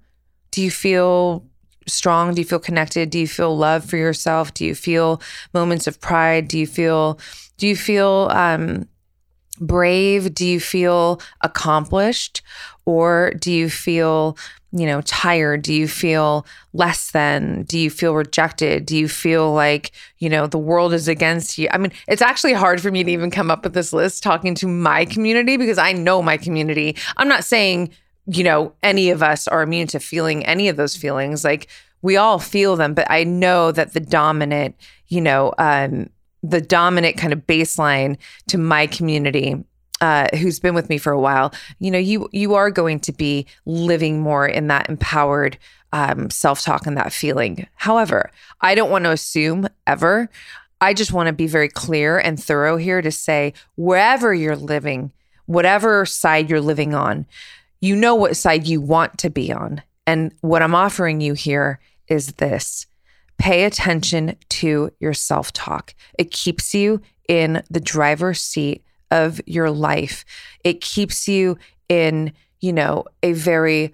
do 0.52 0.62
you 0.62 0.72
feel 0.72 1.46
strong? 1.88 2.34
Do 2.34 2.42
you 2.42 2.46
feel 2.46 2.60
connected? 2.60 3.10
Do 3.10 3.20
you 3.20 3.28
feel 3.28 3.56
love 3.56 3.86
for 3.86 3.98
yourself? 3.98 4.54
Do 4.54 4.66
you 4.66 4.76
feel 4.76 5.22
moments 5.54 5.88
of 5.88 6.02
pride? 6.02 6.48
Do 6.48 6.58
you 6.58 6.68
feel, 6.68 7.20
do 7.58 7.68
you 7.68 7.76
feel, 7.76 8.30
um, 8.32 8.88
brave? 9.60 10.34
Do 10.34 10.46
you 10.46 10.60
feel 10.60 11.22
accomplished? 11.42 12.42
Or 12.86 13.34
do 13.40 13.52
you 13.52 13.70
feel, 13.70 14.38
you 14.72 14.86
know, 14.86 15.02
tired? 15.02 15.64
Do 15.64 15.74
you 15.74 15.88
feel 15.88 16.46
less 16.74 17.12
than? 17.12 17.64
Do 17.64 17.80
you 17.80 17.90
feel 17.90 18.14
rejected? 18.14 18.86
Do 18.86 18.96
you 18.96 19.08
feel 19.08 19.52
like, 19.54 19.92
you 20.20 20.30
know, 20.30 20.46
the 20.46 20.60
world 20.60 20.94
is 20.94 21.08
against 21.08 21.58
you? 21.58 21.68
I 21.72 21.78
mean, 21.78 21.92
it's 22.08 22.22
actually 22.22 22.54
hard 22.54 22.82
for 22.82 22.92
me 22.92 23.04
to 23.04 23.12
even 23.12 23.32
come 23.32 23.50
up 23.50 23.64
with 23.64 23.74
this 23.74 23.92
list 23.92 24.22
talking 24.22 24.54
to 24.56 24.68
my 24.68 25.06
community 25.06 25.58
because 25.58 25.78
I 25.78 25.94
know 25.94 26.22
my 26.22 26.38
community. 26.38 26.96
I'm 27.18 27.28
not 27.28 27.44
saying, 27.44 27.92
you 28.28 28.44
know, 28.44 28.74
any 28.84 29.10
of 29.10 29.24
us 29.24 29.48
are 29.48 29.62
immune 29.62 29.88
to 29.88 30.00
feeling 30.00 30.46
any 30.46 30.68
of 30.68 30.78
those 30.78 30.96
feelings. 30.96 31.44
Like 31.44 31.68
we 32.02 32.18
all 32.18 32.38
feel 32.38 32.76
them, 32.76 32.94
but 32.94 33.10
I 33.10 33.24
know 33.24 33.72
that 33.72 33.94
the 33.94 34.00
dominant, 34.00 34.76
you 35.08 35.22
know, 35.22 35.54
um, 35.58 36.10
the 36.50 36.62
dominant 36.62 37.18
kind 37.18 37.34
of 37.34 37.46
baseline 37.48 38.18
to 38.48 38.58
my 38.58 38.88
community 38.88 39.64
uh, 40.02 40.28
who's 40.38 40.60
been 40.60 40.76
with 40.76 40.90
me 40.90 40.98
for 40.98 41.12
a 41.12 41.20
while, 41.20 41.54
you 41.80 41.90
know, 41.90 41.98
you 41.98 42.30
you 42.32 42.54
are 42.54 42.70
going 42.70 43.00
to 43.00 43.12
be 43.12 43.46
living 43.66 44.20
more 44.20 44.46
in 44.46 44.68
that 44.68 44.90
empowered 44.90 45.58
um, 45.94 46.30
self 46.30 46.62
talk 46.62 46.86
and 46.86 46.98
that 46.98 47.14
feeling. 47.14 47.68
However, 47.76 48.30
I 48.62 48.76
don't 48.76 48.92
want 48.92 49.06
to 49.06 49.12
assume 49.12 49.68
ever. 49.88 50.30
I 50.82 50.94
just 50.94 51.14
want 51.14 51.28
to 51.28 51.34
be 51.34 51.48
very 51.48 51.70
clear 51.70 52.20
and 52.20 52.42
thorough 52.42 52.78
here 52.78 53.02
to 53.02 53.12
say 53.12 53.54
wherever 53.76 54.34
you're 54.34 54.58
living, 54.58 55.14
whatever 55.46 56.06
side 56.06 56.50
you're 56.50 56.62
living 56.62 56.94
on, 56.94 57.26
you 57.80 57.96
know 57.96 58.16
what 58.16 58.36
side 58.36 58.68
you 58.68 58.82
want 58.82 59.18
to 59.20 59.30
be 59.30 59.54
on. 59.54 59.82
And 60.06 60.34
what 60.42 60.62
I'm 60.62 60.76
offering 60.76 61.22
you 61.22 61.34
here 61.34 61.80
is 62.08 62.34
this 62.34 62.86
pay 63.38 63.66
attention 63.66 64.36
to 64.50 64.92
your 65.00 65.14
self 65.14 65.52
talk. 65.54 65.94
It 66.18 66.32
keeps 66.32 66.74
you 66.74 67.02
in 67.28 67.64
the 67.70 67.80
driver's 67.80 68.42
seat 68.42 68.84
of 69.12 69.42
your 69.46 69.72
life. 69.72 70.26
It 70.64 70.82
keeps 70.82 71.28
you 71.28 71.58
in, 71.90 72.34
you 72.60 72.74
know, 72.74 73.06
a 73.24 73.34
very 73.34 73.94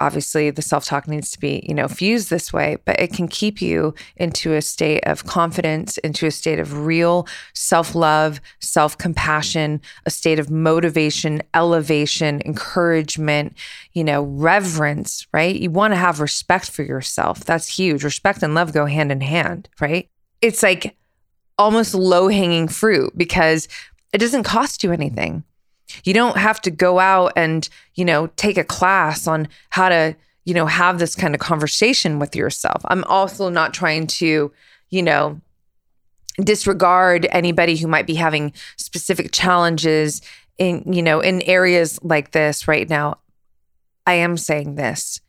obviously 0.00 0.50
the 0.50 0.62
self-talk 0.62 1.08
needs 1.08 1.30
to 1.30 1.40
be 1.40 1.64
you 1.68 1.74
know 1.74 1.88
fused 1.88 2.30
this 2.30 2.52
way 2.52 2.76
but 2.84 2.98
it 3.00 3.12
can 3.12 3.28
keep 3.28 3.60
you 3.60 3.94
into 4.16 4.54
a 4.54 4.62
state 4.62 5.02
of 5.04 5.24
confidence 5.26 5.98
into 5.98 6.26
a 6.26 6.30
state 6.30 6.58
of 6.58 6.86
real 6.86 7.26
self-love 7.54 8.40
self-compassion 8.60 9.80
a 10.06 10.10
state 10.10 10.38
of 10.38 10.50
motivation 10.50 11.42
elevation 11.54 12.40
encouragement 12.44 13.54
you 13.92 14.04
know 14.04 14.22
reverence 14.22 15.26
right? 15.32 15.56
You 15.56 15.70
want 15.70 15.92
to 15.92 15.96
have 15.96 16.20
respect 16.20 16.70
for 16.70 16.82
yourself. 16.82 17.44
That's 17.44 17.68
huge. 17.68 18.04
Respect 18.04 18.42
and 18.42 18.54
love 18.54 18.72
go 18.72 18.86
hand 18.86 19.12
in 19.12 19.20
hand 19.20 19.68
right? 19.80 20.08
It's 20.40 20.62
like 20.62 20.96
almost 21.58 21.94
low-hanging 21.94 22.68
fruit 22.68 23.12
because 23.16 23.68
it 24.12 24.18
doesn't 24.18 24.44
cost 24.44 24.84
you 24.84 24.92
anything 24.92 25.44
you 26.04 26.14
don't 26.14 26.36
have 26.36 26.60
to 26.62 26.70
go 26.70 26.98
out 26.98 27.32
and, 27.36 27.68
you 27.94 28.04
know, 28.04 28.28
take 28.36 28.58
a 28.58 28.64
class 28.64 29.26
on 29.26 29.48
how 29.70 29.88
to, 29.88 30.16
you 30.44 30.54
know, 30.54 30.66
have 30.66 30.98
this 30.98 31.14
kind 31.14 31.34
of 31.34 31.40
conversation 31.40 32.18
with 32.18 32.34
yourself. 32.34 32.82
I'm 32.86 33.04
also 33.04 33.48
not 33.48 33.74
trying 33.74 34.06
to, 34.06 34.52
you 34.90 35.02
know, 35.02 35.40
disregard 36.40 37.26
anybody 37.30 37.76
who 37.76 37.88
might 37.88 38.06
be 38.06 38.14
having 38.14 38.52
specific 38.76 39.32
challenges 39.32 40.22
in, 40.56 40.92
you 40.92 41.02
know, 41.02 41.20
in 41.20 41.42
areas 41.42 41.98
like 42.02 42.30
this 42.30 42.68
right 42.68 42.88
now. 42.88 43.18
I 44.06 44.14
am 44.14 44.36
saying 44.36 44.76
this. 44.76 45.20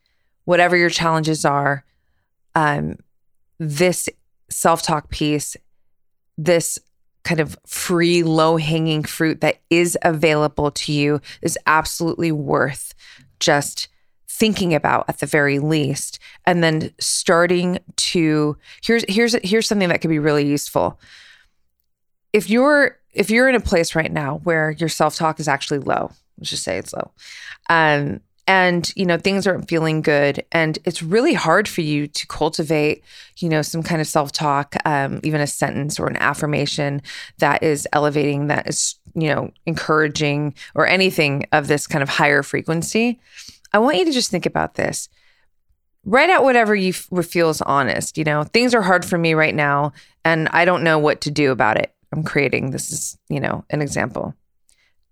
Whatever 0.46 0.78
your 0.78 0.90
challenges 0.90 1.46
are, 1.46 1.84
um, 2.56 2.98
this 3.60 4.10
self-talk 4.50 5.10
piece, 5.10 5.58
this 6.38 6.80
kind 7.30 7.40
of 7.40 7.56
free, 7.68 8.24
low 8.24 8.58
hanging 8.58 9.04
fruit 9.04 9.40
that 9.42 9.60
is 9.70 9.96
available 10.02 10.72
to 10.72 10.92
you 10.92 11.22
is 11.44 11.60
absolutely 11.68 12.32
worth 12.32 12.96
just 13.40 13.88
thinking 14.28 14.74
about 14.74 15.06
at 15.08 15.20
the 15.20 15.28
very 15.28 15.60
least. 15.60 16.18
And 16.48 16.64
then 16.64 16.92
starting 17.00 17.78
to 17.98 18.58
here's 18.82 19.06
here's 19.08 19.36
here's 19.44 19.68
something 19.68 19.90
that 19.90 20.02
could 20.02 20.10
be 20.10 20.18
really 20.18 20.48
useful. 20.48 21.00
If 22.34 22.50
you're 22.50 22.98
if 23.14 23.30
you're 23.30 23.48
in 23.48 23.54
a 23.54 23.60
place 23.60 23.94
right 23.94 24.12
now 24.12 24.40
where 24.44 24.72
your 24.72 24.90
self-talk 24.90 25.40
is 25.40 25.48
actually 25.48 25.80
low 25.80 26.12
let's 26.38 26.50
just 26.50 26.64
say 26.64 26.78
it's 26.78 26.94
low 26.94 27.12
um 27.70 28.22
and 28.50 28.92
you 28.96 29.06
know 29.06 29.18
things 29.18 29.46
aren't 29.46 29.70
feeling 29.70 30.02
good. 30.02 30.44
And 30.52 30.80
it's 30.84 31.04
really 31.04 31.36
hard 31.36 31.68
for 31.68 31.82
you 31.82 32.08
to 32.08 32.28
cultivate 32.28 33.04
you 33.38 33.48
know 33.48 33.62
some 33.62 33.84
kind 33.84 34.02
of 34.02 34.08
self-talk 34.08 34.76
um, 34.86 35.20
even 35.24 35.40
a 35.40 35.48
sentence 35.48 36.00
or 36.00 36.08
an 36.08 36.18
affirmation 36.18 37.04
that 37.38 37.62
is 37.62 37.88
elevating 37.94 38.48
that 38.48 38.68
is 38.68 38.96
you 39.14 39.30
know 39.30 39.52
encouraging 39.68 40.56
or 40.74 40.88
anything 40.88 41.46
of 41.52 41.68
this 41.68 41.86
kind 41.86 42.02
of 42.02 42.10
higher 42.10 42.42
frequency. 42.42 43.20
I 43.72 43.78
want 43.78 43.98
you 43.98 44.06
to 44.06 44.12
just 44.12 44.32
think 44.32 44.48
about 44.48 44.74
this. 44.74 45.10
Write 46.04 46.32
out 46.32 46.44
whatever 46.44 46.76
you 46.76 46.90
f- 46.90 47.26
feel 47.28 47.52
is 47.52 47.62
honest 47.62 48.18
you 48.18 48.24
know? 48.24 48.44
Things 48.44 48.74
are 48.74 48.82
hard 48.82 49.06
for 49.06 49.18
me 49.20 49.36
right 49.36 49.54
now 49.54 49.94
and 50.26 50.50
i 50.50 50.66
don't 50.66 50.84
know 50.84 50.98
what 50.98 51.22
to 51.22 51.32
do 51.32 51.52
about 51.52 51.78
it. 51.78 51.94
I'm 52.12 52.24
creating 52.24 52.72
this 52.72 52.92
is 52.92 53.18
you 53.30 53.40
know 53.40 53.64
an 53.70 53.84
example. 53.84 54.34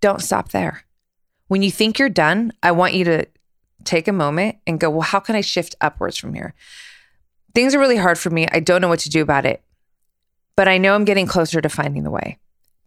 Don't 0.01 0.23
stop 0.23 0.49
there 0.49 0.83
when 1.47 1.61
you 1.61 1.71
think 1.71 1.99
you're 1.99 2.09
done, 2.09 2.53
I 2.61 2.71
want 2.71 2.93
you 2.93 3.03
to 3.05 3.25
take 3.83 4.07
a 4.07 4.13
moment 4.13 4.57
and 4.67 4.79
go, 4.79 4.89
well, 4.89 5.01
how 5.01 5.19
can 5.19 5.35
I 5.35 5.41
shift 5.41 5.75
upwards 5.81 6.17
from 6.17 6.33
here? 6.33 6.53
Things 7.55 7.73
are 7.73 7.79
really 7.79 7.97
hard 7.97 8.19
for 8.19 8.29
me. 8.29 8.47
I 8.51 8.59
don't 8.59 8.81
know 8.81 8.89
what 8.89 8.99
to 8.99 9.09
do 9.09 9.21
about 9.21 9.45
it, 9.45 9.63
but 10.55 10.67
I 10.67 10.77
know 10.77 10.93
I'm 10.93 11.05
getting 11.05 11.25
closer 11.25 11.61
to 11.61 11.69
finding 11.69 12.03
the 12.03 12.11
way. 12.11 12.37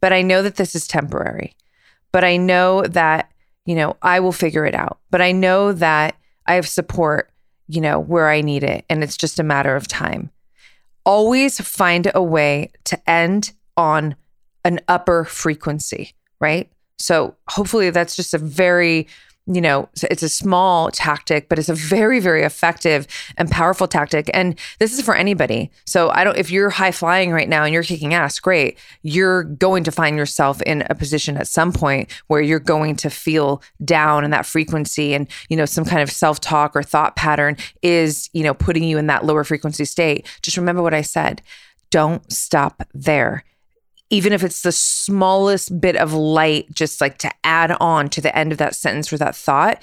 But 0.00 0.12
I 0.12 0.22
know 0.22 0.42
that 0.42 0.56
this 0.56 0.74
is 0.74 0.86
temporary. 0.86 1.54
But 2.12 2.24
I 2.24 2.36
know 2.36 2.82
that, 2.82 3.30
you 3.66 3.74
know, 3.74 3.96
I 4.02 4.20
will 4.20 4.32
figure 4.32 4.64
it 4.64 4.74
out. 4.74 4.98
But 5.10 5.20
I 5.20 5.32
know 5.32 5.72
that 5.72 6.16
I 6.46 6.54
have 6.54 6.66
support, 6.66 7.30
you 7.68 7.80
know, 7.80 8.00
where 8.00 8.28
I 8.28 8.40
need 8.40 8.64
it. 8.64 8.84
And 8.88 9.02
it's 9.02 9.16
just 9.16 9.38
a 9.38 9.44
matter 9.44 9.76
of 9.76 9.86
time. 9.88 10.30
Always 11.04 11.60
find 11.60 12.10
a 12.14 12.22
way 12.22 12.72
to 12.84 13.10
end 13.10 13.52
on 13.76 14.16
an 14.64 14.80
upper 14.88 15.24
frequency, 15.24 16.14
right? 16.40 16.70
So 17.00 17.34
hopefully 17.48 17.90
that's 17.90 18.16
just 18.16 18.34
a 18.34 18.38
very 18.38 19.08
you 19.52 19.60
know, 19.60 19.88
it's 20.02 20.22
a 20.22 20.28
small 20.28 20.90
tactic, 20.90 21.48
but 21.48 21.58
it's 21.58 21.68
a 21.68 21.74
very, 21.74 22.20
very 22.20 22.42
effective 22.42 23.06
and 23.36 23.50
powerful 23.50 23.88
tactic. 23.88 24.30
And 24.32 24.56
this 24.78 24.96
is 24.96 25.04
for 25.04 25.16
anybody. 25.16 25.70
So 25.86 26.10
I 26.10 26.22
don't, 26.22 26.36
if 26.36 26.50
you're 26.50 26.70
high 26.70 26.92
flying 26.92 27.32
right 27.32 27.48
now 27.48 27.64
and 27.64 27.72
you're 27.74 27.82
kicking 27.82 28.14
ass, 28.14 28.38
great. 28.38 28.78
You're 29.02 29.44
going 29.44 29.82
to 29.84 29.90
find 29.90 30.16
yourself 30.16 30.62
in 30.62 30.84
a 30.88 30.94
position 30.94 31.36
at 31.36 31.48
some 31.48 31.72
point 31.72 32.12
where 32.28 32.40
you're 32.40 32.60
going 32.60 32.96
to 32.96 33.10
feel 33.10 33.62
down 33.84 34.24
in 34.24 34.30
that 34.30 34.46
frequency 34.46 35.14
and, 35.14 35.26
you 35.48 35.56
know, 35.56 35.66
some 35.66 35.84
kind 35.84 36.02
of 36.02 36.12
self 36.12 36.38
talk 36.38 36.76
or 36.76 36.82
thought 36.82 37.16
pattern 37.16 37.56
is, 37.82 38.30
you 38.32 38.44
know, 38.44 38.54
putting 38.54 38.84
you 38.84 38.98
in 38.98 39.08
that 39.08 39.24
lower 39.24 39.42
frequency 39.42 39.84
state. 39.84 40.28
Just 40.42 40.58
remember 40.58 40.82
what 40.82 40.94
I 40.94 41.02
said. 41.02 41.42
Don't 41.90 42.30
stop 42.30 42.86
there 42.94 43.42
even 44.10 44.32
if 44.32 44.42
it's 44.42 44.62
the 44.62 44.72
smallest 44.72 45.80
bit 45.80 45.96
of 45.96 46.12
light, 46.12 46.70
just 46.72 47.00
like 47.00 47.18
to 47.18 47.30
add 47.44 47.76
on 47.80 48.08
to 48.10 48.20
the 48.20 48.36
end 48.36 48.52
of 48.52 48.58
that 48.58 48.74
sentence 48.74 49.12
or 49.12 49.18
that 49.18 49.36
thought, 49.36 49.82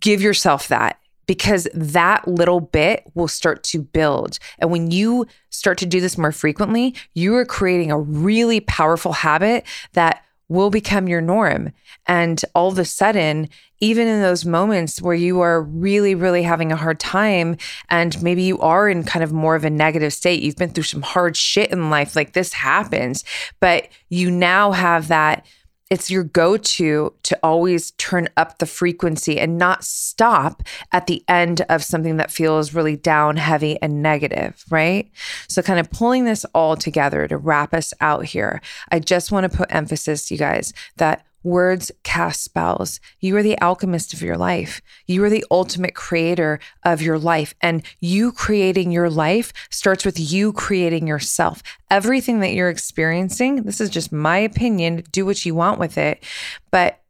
give 0.00 0.20
yourself 0.20 0.68
that 0.68 0.98
because 1.26 1.68
that 1.74 2.26
little 2.26 2.60
bit 2.60 3.04
will 3.14 3.28
start 3.28 3.62
to 3.62 3.80
build. 3.80 4.38
And 4.58 4.70
when 4.70 4.90
you 4.90 5.26
start 5.50 5.76
to 5.78 5.86
do 5.86 6.00
this 6.00 6.16
more 6.16 6.32
frequently, 6.32 6.94
you 7.14 7.36
are 7.36 7.44
creating 7.44 7.92
a 7.92 7.98
really 7.98 8.60
powerful 8.60 9.12
habit 9.12 9.64
that 9.92 10.24
will 10.48 10.70
become 10.70 11.08
your 11.08 11.20
norm. 11.20 11.72
And 12.06 12.40
all 12.54 12.68
of 12.68 12.78
a 12.78 12.84
sudden, 12.84 13.48
even 13.80 14.08
in 14.08 14.22
those 14.22 14.44
moments 14.44 15.00
where 15.00 15.14
you 15.14 15.40
are 15.40 15.62
really, 15.62 16.14
really 16.14 16.42
having 16.42 16.72
a 16.72 16.76
hard 16.76 16.98
time, 16.98 17.56
and 17.90 18.20
maybe 18.22 18.42
you 18.42 18.58
are 18.60 18.88
in 18.88 19.04
kind 19.04 19.22
of 19.22 19.32
more 19.32 19.54
of 19.54 19.64
a 19.64 19.70
negative 19.70 20.12
state, 20.12 20.42
you've 20.42 20.56
been 20.56 20.70
through 20.70 20.84
some 20.84 21.02
hard 21.02 21.36
shit 21.36 21.70
in 21.70 21.90
life, 21.90 22.16
like 22.16 22.32
this 22.32 22.52
happens, 22.52 23.24
but 23.60 23.88
you 24.08 24.30
now 24.30 24.72
have 24.72 25.08
that 25.08 25.46
it's 25.90 26.10
your 26.10 26.24
go 26.24 26.56
to 26.56 27.14
to 27.22 27.38
always 27.42 27.92
turn 27.92 28.28
up 28.36 28.58
the 28.58 28.66
frequency 28.66 29.38
and 29.38 29.56
not 29.56 29.84
stop 29.84 30.62
at 30.92 31.06
the 31.06 31.24
end 31.28 31.62
of 31.68 31.82
something 31.82 32.16
that 32.18 32.30
feels 32.30 32.74
really 32.74 32.96
down, 32.96 33.36
heavy, 33.36 33.80
and 33.80 34.02
negative, 34.02 34.64
right? 34.70 35.10
So, 35.48 35.62
kind 35.62 35.80
of 35.80 35.90
pulling 35.90 36.24
this 36.24 36.44
all 36.54 36.76
together 36.76 37.26
to 37.28 37.36
wrap 37.36 37.72
us 37.72 37.94
out 38.00 38.26
here, 38.26 38.60
I 38.90 38.98
just 38.98 39.32
want 39.32 39.50
to 39.50 39.56
put 39.56 39.74
emphasis, 39.74 40.30
you 40.30 40.38
guys, 40.38 40.72
that 40.96 41.24
Words 41.42 41.92
cast 42.02 42.42
spells. 42.42 43.00
You 43.20 43.36
are 43.36 43.42
the 43.42 43.58
alchemist 43.60 44.12
of 44.12 44.22
your 44.22 44.36
life. 44.36 44.80
You 45.06 45.22
are 45.24 45.30
the 45.30 45.44
ultimate 45.50 45.94
creator 45.94 46.58
of 46.84 47.00
your 47.00 47.18
life. 47.18 47.54
And 47.60 47.82
you 48.00 48.32
creating 48.32 48.90
your 48.90 49.08
life 49.08 49.52
starts 49.70 50.04
with 50.04 50.18
you 50.18 50.52
creating 50.52 51.06
yourself. 51.06 51.62
Everything 51.90 52.40
that 52.40 52.52
you're 52.52 52.70
experiencing, 52.70 53.62
this 53.62 53.80
is 53.80 53.90
just 53.90 54.12
my 54.12 54.38
opinion, 54.38 55.04
do 55.12 55.24
what 55.24 55.46
you 55.46 55.54
want 55.54 55.78
with 55.78 55.96
it. 55.96 56.24
But 56.70 57.00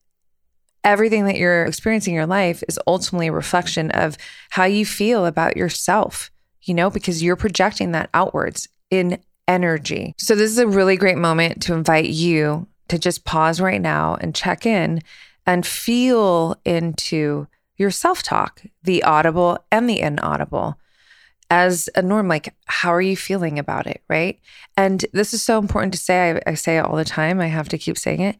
everything 0.85 1.25
that 1.25 1.37
you're 1.37 1.65
experiencing 1.65 2.15
in 2.15 2.17
your 2.17 2.27
life 2.27 2.63
is 2.69 2.79
ultimately 2.87 3.29
a 3.29 3.33
reflection 3.33 3.91
of 3.91 4.17
how 4.51 4.65
you 4.65 4.87
feel 4.87 5.27
about 5.27 5.57
yourself, 5.57 6.31
you 6.63 6.75
know, 6.75 6.91
because 6.91 7.23
you're 7.23 7.37
projecting 7.37 7.93
that 7.93 8.11
outwards 8.15 8.69
in 8.91 9.19
energy. 9.47 10.15
So, 10.19 10.35
this 10.35 10.51
is 10.51 10.59
a 10.59 10.69
really 10.69 10.97
great 10.97 11.19
moment 11.19 11.63
to 11.63 11.75
invite 11.75 12.11
you 12.11 12.67
to 12.89 12.99
just 12.99 13.25
pause 13.25 13.61
right 13.61 13.81
now 13.81 14.17
and 14.21 14.35
check 14.35 14.67
in 14.67 15.03
and 15.47 15.67
feel 15.67 16.57
into 16.65 17.47
your 17.77 17.91
self 17.91 18.23
talk, 18.23 18.63
the 18.83 19.03
audible 19.05 19.59
and 19.71 19.89
the 19.89 20.01
inaudible 20.01 20.79
as 21.51 21.89
a 21.95 22.03
norm 22.03 22.29
like 22.29 22.55
how 22.67 22.93
are 22.93 23.01
you 23.01 23.17
feeling 23.17 23.59
about 23.59 23.87
it 23.87 24.03
right? 24.09 24.39
And 24.77 25.07
this 25.13 25.33
is 25.33 25.43
so 25.43 25.59
important 25.59 25.95
to 25.95 25.99
say 25.99 26.33
I, 26.47 26.51
I, 26.51 26.55
say 26.55 26.77
it 26.77 26.85
all 26.85 26.97
the 26.97 27.05
time 27.05 27.41
i 27.41 27.47
have 27.47 27.69
to 27.71 27.79
keep 27.79 27.97
saying 27.97 28.21
it. 28.21 28.37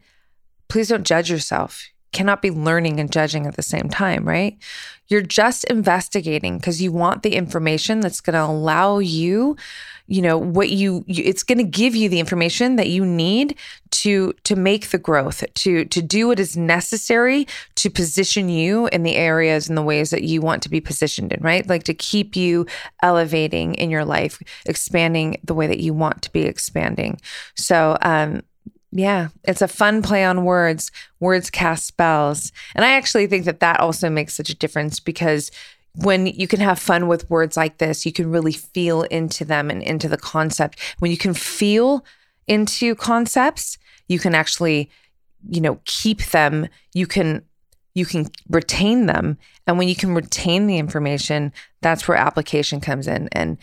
Please 0.67 0.89
don't 0.89 1.05
judge 1.05 1.31
yourself 1.31 1.87
cannot 2.11 2.41
be 2.41 2.51
learning 2.51 2.99
and 2.99 3.11
judging 3.11 3.45
at 3.45 3.55
the 3.55 3.61
same 3.61 3.89
time, 3.89 4.27
right? 4.27 4.57
You're 5.07 5.21
just 5.21 5.63
investigating 5.65 6.57
because 6.57 6.81
you 6.81 6.91
want 6.91 7.23
the 7.23 7.35
information 7.35 7.99
that's 7.99 8.21
going 8.21 8.35
to 8.35 8.43
allow 8.43 8.99
you, 8.99 9.57
you 10.07 10.21
know, 10.21 10.37
what 10.37 10.69
you, 10.69 11.03
you 11.07 11.23
it's 11.25 11.43
going 11.43 11.57
to 11.57 11.63
give 11.63 11.95
you 11.95 12.09
the 12.09 12.19
information 12.19 12.75
that 12.75 12.89
you 12.89 13.05
need 13.05 13.55
to 13.91 14.33
to 14.43 14.55
make 14.55 14.89
the 14.89 14.97
growth, 14.97 15.43
to 15.55 15.85
to 15.85 16.01
do 16.01 16.27
what 16.27 16.39
is 16.39 16.55
necessary 16.55 17.47
to 17.75 17.89
position 17.89 18.49
you 18.49 18.87
in 18.87 19.03
the 19.03 19.15
areas 19.15 19.67
and 19.67 19.77
the 19.77 19.83
ways 19.83 20.11
that 20.11 20.23
you 20.23 20.41
want 20.41 20.61
to 20.63 20.69
be 20.69 20.81
positioned 20.81 21.31
in, 21.33 21.41
right? 21.41 21.67
Like 21.67 21.83
to 21.83 21.93
keep 21.93 22.35
you 22.35 22.65
elevating 23.01 23.75
in 23.75 23.89
your 23.89 24.05
life, 24.05 24.41
expanding 24.65 25.39
the 25.43 25.55
way 25.55 25.67
that 25.67 25.79
you 25.79 25.93
want 25.93 26.21
to 26.23 26.31
be 26.31 26.41
expanding. 26.41 27.19
So, 27.55 27.97
um 28.01 28.41
yeah, 28.91 29.29
it's 29.43 29.61
a 29.61 29.67
fun 29.67 30.01
play 30.01 30.23
on 30.23 30.45
words. 30.45 30.91
Words 31.19 31.49
cast 31.49 31.85
spells. 31.85 32.51
And 32.75 32.83
I 32.83 32.93
actually 32.93 33.27
think 33.27 33.45
that 33.45 33.59
that 33.59 33.79
also 33.79 34.09
makes 34.09 34.33
such 34.33 34.49
a 34.49 34.55
difference 34.55 34.99
because 34.99 35.51
when 35.95 36.25
you 36.25 36.47
can 36.47 36.59
have 36.59 36.79
fun 36.79 37.07
with 37.07 37.29
words 37.29 37.57
like 37.57 37.77
this, 37.77 38.05
you 38.05 38.11
can 38.11 38.31
really 38.31 38.51
feel 38.51 39.03
into 39.03 39.45
them 39.45 39.69
and 39.69 39.83
into 39.83 40.07
the 40.07 40.17
concept. 40.17 40.79
When 40.99 41.11
you 41.11 41.17
can 41.17 41.33
feel 41.33 42.03
into 42.47 42.95
concepts, 42.95 43.77
you 44.07 44.17
can 44.17 44.33
actually, 44.33 44.89
you 45.47 45.61
know, 45.61 45.79
keep 45.85 46.23
them. 46.27 46.67
You 46.93 47.05
can 47.05 47.43
you 47.95 48.05
can 48.05 48.27
retain 48.49 49.07
them. 49.07 49.37
And 49.67 49.77
when 49.77 49.87
you 49.87 49.95
can 49.95 50.13
retain 50.15 50.67
the 50.67 50.77
information, 50.77 51.51
that's 51.81 52.07
where 52.07 52.17
application 52.17 52.79
comes 52.79 53.07
in. 53.07 53.27
And 53.31 53.57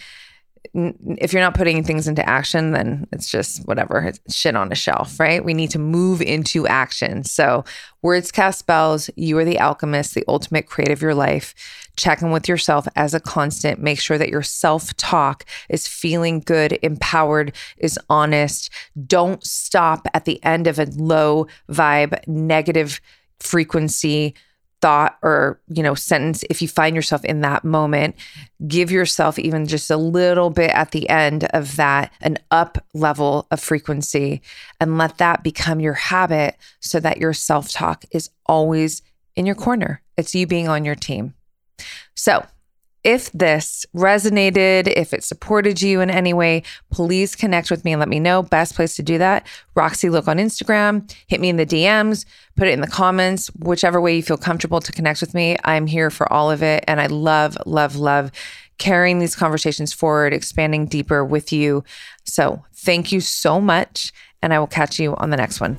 if 0.76 1.32
you're 1.32 1.42
not 1.42 1.54
putting 1.54 1.82
things 1.82 2.06
into 2.06 2.28
action, 2.28 2.72
then 2.72 3.06
it's 3.10 3.30
just 3.30 3.66
whatever, 3.66 3.98
it's 4.02 4.34
shit 4.34 4.54
on 4.54 4.70
a 4.70 4.74
shelf, 4.74 5.18
right? 5.18 5.42
We 5.42 5.54
need 5.54 5.70
to 5.70 5.78
move 5.78 6.20
into 6.20 6.66
action. 6.66 7.24
So, 7.24 7.64
words 8.02 8.30
cast 8.30 8.58
spells. 8.58 9.08
You 9.16 9.38
are 9.38 9.44
the 9.44 9.58
alchemist, 9.58 10.14
the 10.14 10.24
ultimate 10.28 10.66
creative 10.66 10.98
of 10.98 11.02
your 11.02 11.14
life. 11.14 11.54
Check 11.96 12.20
in 12.20 12.30
with 12.30 12.46
yourself 12.46 12.86
as 12.94 13.14
a 13.14 13.20
constant. 13.20 13.80
Make 13.80 13.98
sure 13.98 14.18
that 14.18 14.28
your 14.28 14.42
self 14.42 14.94
talk 14.96 15.46
is 15.70 15.88
feeling 15.88 16.40
good, 16.40 16.78
empowered, 16.82 17.54
is 17.78 17.98
honest. 18.10 18.70
Don't 19.06 19.42
stop 19.42 20.06
at 20.12 20.26
the 20.26 20.44
end 20.44 20.66
of 20.66 20.78
a 20.78 20.86
low 20.96 21.46
vibe, 21.70 22.26
negative 22.28 23.00
frequency 23.40 24.34
thought 24.82 25.16
or 25.22 25.58
you 25.68 25.82
know 25.82 25.94
sentence 25.94 26.44
if 26.50 26.60
you 26.60 26.68
find 26.68 26.94
yourself 26.94 27.24
in 27.24 27.40
that 27.40 27.64
moment 27.64 28.14
give 28.68 28.90
yourself 28.90 29.38
even 29.38 29.66
just 29.66 29.90
a 29.90 29.96
little 29.96 30.50
bit 30.50 30.70
at 30.70 30.90
the 30.90 31.08
end 31.08 31.44
of 31.54 31.76
that 31.76 32.12
an 32.20 32.36
up 32.50 32.84
level 32.92 33.46
of 33.50 33.58
frequency 33.58 34.42
and 34.78 34.98
let 34.98 35.16
that 35.16 35.42
become 35.42 35.80
your 35.80 35.94
habit 35.94 36.56
so 36.80 37.00
that 37.00 37.16
your 37.16 37.32
self-talk 37.32 38.04
is 38.10 38.28
always 38.44 39.00
in 39.36 39.46
your 39.46 39.54
corner. 39.54 40.02
It's 40.16 40.34
you 40.34 40.46
being 40.46 40.66
on 40.66 40.84
your 40.84 40.94
team. 40.94 41.34
So 42.14 42.44
if 43.06 43.30
this 43.30 43.86
resonated, 43.94 44.92
if 44.96 45.14
it 45.14 45.22
supported 45.22 45.80
you 45.80 46.00
in 46.00 46.10
any 46.10 46.32
way, 46.32 46.64
please 46.90 47.36
connect 47.36 47.70
with 47.70 47.84
me 47.84 47.92
and 47.92 48.00
let 48.00 48.08
me 48.08 48.18
know. 48.18 48.42
Best 48.42 48.74
place 48.74 48.96
to 48.96 49.02
do 49.04 49.16
that, 49.18 49.46
Roxy 49.76 50.10
Look 50.10 50.26
on 50.26 50.38
Instagram. 50.38 51.08
Hit 51.28 51.40
me 51.40 51.48
in 51.48 51.56
the 51.56 51.64
DMs, 51.64 52.26
put 52.56 52.66
it 52.66 52.72
in 52.72 52.80
the 52.80 52.88
comments, 52.88 53.46
whichever 53.60 54.00
way 54.00 54.16
you 54.16 54.24
feel 54.24 54.36
comfortable 54.36 54.80
to 54.80 54.90
connect 54.90 55.20
with 55.20 55.34
me. 55.34 55.56
I'm 55.62 55.86
here 55.86 56.10
for 56.10 56.30
all 56.32 56.50
of 56.50 56.64
it. 56.64 56.84
And 56.88 57.00
I 57.00 57.06
love, 57.06 57.56
love, 57.64 57.94
love 57.94 58.32
carrying 58.78 59.20
these 59.20 59.36
conversations 59.36 59.92
forward, 59.92 60.34
expanding 60.34 60.86
deeper 60.86 61.24
with 61.24 61.52
you. 61.52 61.84
So 62.24 62.64
thank 62.74 63.12
you 63.12 63.20
so 63.20 63.60
much. 63.60 64.12
And 64.42 64.52
I 64.52 64.58
will 64.58 64.66
catch 64.66 64.98
you 64.98 65.14
on 65.14 65.30
the 65.30 65.36
next 65.36 65.60
one. 65.60 65.78